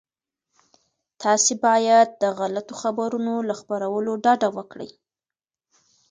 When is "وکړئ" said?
4.57-4.89